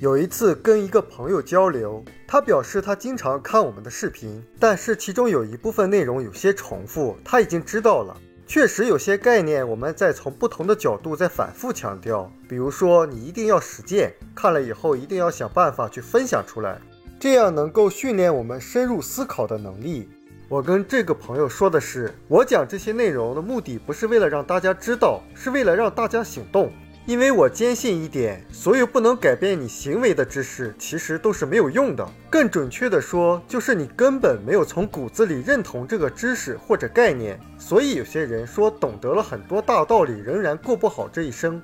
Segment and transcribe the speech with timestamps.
[0.00, 8.16] 有一次跟一个朋友交流，他表示他经常看我们的视频，但是其中有一部分内容有些重复，他已经知道了。
[8.46, 16.80] 确实有些概念我们在从不同的角度在反复强调，比如说你一定要实践，看了以后一定要想办法去分享出来，
[17.20, 20.08] 这样能够训练我们深入思考的能力。
[20.48, 26.72] 我跟这个朋友说的是，我讲这些内容的目的不是为了让大家知道，是为了让大家行动。
[27.06, 32.06] 因为我坚信一点，所有不能改变你行为的知识，其实都是没有用的。
[32.28, 37.40] 更准确的说，就是你根本没有从骨子里认同这个知识或者概念。
[37.58, 41.60] 所以有些人说懂得了很多大道理，仍然过不好这一生。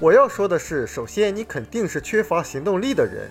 [0.00, 3.30] 我要说的是，首先你肯定是缺乏行动力的人，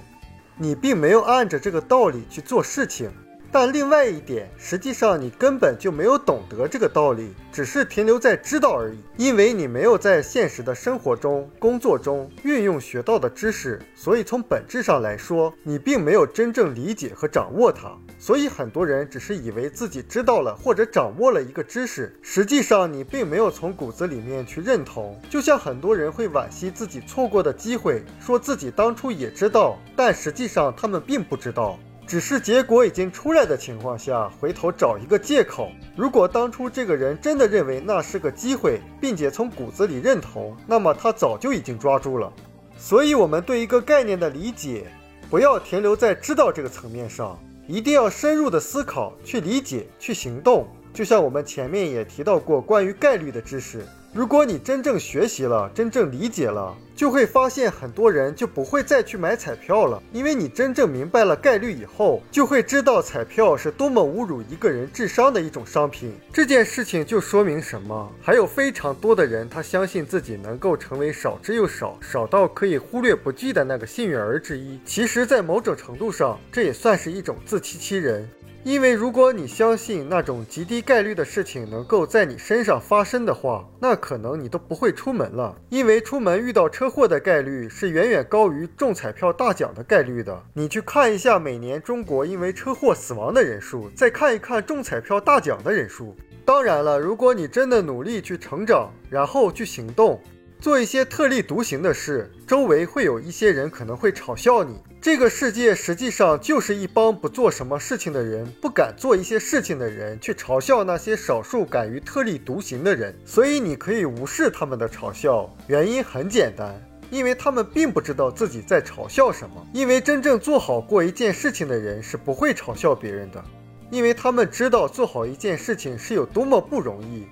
[0.58, 3.12] 你并没有按着这个道理去做事情。
[3.52, 9.00] 但另外一点，实际上你根本就没有懂得这个道理，只是停留在知道而已。
[9.18, 17.92] 因为你没有在现实的生活中、工作中运用学到的知识，所以从本质上来说，你并没有真正理解和掌握它。
[18.20, 25.20] 所以很多人只是以为自己知道了或者掌握了一个知识，实际上你并没有从骨子里面去认同。
[25.30, 31.80] 就像很多人会惋惜自己错过的机会，说自己当初也知道，但实际上他们并不知道。
[32.10, 35.70] 只是结果已经出来的情况下，回头找一个借口。
[35.96, 42.34] 如果当初这个人真的认为那是个机会，并且从骨子里认同，那么他早就已经抓住了。
[42.80, 44.88] 所以，我们对一个概念的理解，
[45.30, 50.68] 不要停留在知道这个层面上，一定要深入的思考，去理解，去行动。
[50.94, 53.86] 就像我们前面也提到过关于概率的知识。
[54.12, 66.12] 如果你真正学习了，真正理解了，就会发现很多人就不会再去买彩票了，因为你真正明白了概率以后，就会知道彩票是多么侮辱一个人智商的一种商品。
[66.34, 68.12] 这件事情就说明什么？
[68.20, 74.80] 还有非常多的人，他相信自己能够成为少之又少、少到可以忽略不计的那个幸运儿之一。
[74.84, 78.28] 其实，在某种程度上，这也算是一种自欺欺人。
[78.64, 85.56] 因为如果你相信那种极低概率的事情能够在你身上发生的话，那可能你都不会出门了。
[85.70, 90.44] 因为出门遇到车祸的概率是远远高于中彩票大奖的概率的。
[90.54, 96.16] 你去看一下每年中国因为车祸死亡的人数，再看一看中彩票大奖的人数。
[96.44, 100.20] 当然了，如果你真的努力去成长，然后去行动。
[100.60, 104.78] 做一些特立独行的事，周围会有一些人可能会嘲笑你。
[105.02, 113.18] 这个世界实际上就是一帮不做什么事情的人，不敢做一些事情的人，去嘲笑那些少数敢于特立独行的人。
[113.24, 116.76] 所以你可以无视他们的嘲笑，原因很简单，
[117.10, 119.66] 因为他们并不知道自己在嘲笑什么。
[119.74, 123.42] 因为真正做好过一件事情的人是不会嘲笑别人的，
[123.90, 127.26] 因为他们知道做好一件事情是有多么不容易。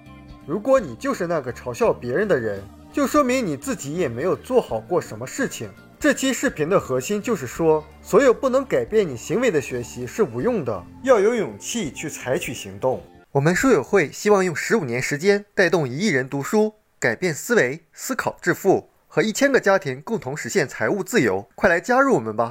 [0.45, 5.69] 如果你就是那个嘲笑别人的人，就说明你自己也没有做好过什么事情。
[5.99, 13.01] 这期视频的核心就是说，所有不能改变你行为的学习是无用的，要有勇气去采取行动。
[13.31, 21.47] 我们书友会希望用十五年时间带动一亿人读书，改变思维，思考致富，和一千个家庭共同实现财务自由。
[21.55, 22.45] 快来加入我们吧！